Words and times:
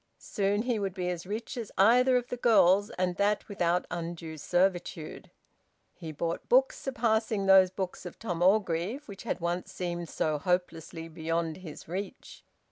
Soon 0.17 0.63
he 0.63 0.79
would 0.79 0.95
be 0.95 1.11
as 1.11 1.27
rich 1.27 1.55
as 1.57 1.71
either 1.77 2.17
of 2.17 2.29
the 2.29 2.35
girls, 2.37 2.89
and 2.97 3.17
that 3.17 3.47
without 3.47 3.85
undue 3.91 4.35
servitude. 4.35 5.29
He 5.93 6.11
bought 6.11 6.49
books 6.49 6.79
surpassing 6.79 7.45
those 7.45 7.69
books 7.69 8.03
of 8.07 8.17
Tom 8.17 8.41
Orgreave 8.41 9.07
which 9.07 9.21
had 9.25 9.39
once 9.39 9.71
seemed 9.71 10.09
so 10.09 10.39
hopelessly 10.39 11.07
beyond 11.07 11.57
his 11.57 11.87
reach. 11.87 12.43